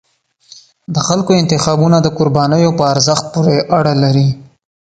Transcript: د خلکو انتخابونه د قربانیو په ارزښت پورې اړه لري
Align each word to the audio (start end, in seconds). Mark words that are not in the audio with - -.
د 0.93 0.95
خلکو 1.07 1.31
انتخابونه 1.41 1.97
د 2.01 2.07
قربانیو 2.17 2.75
په 2.77 2.83
ارزښت 2.93 3.25
پورې 3.33 3.57
اړه 3.77 3.93
لري 4.03 4.29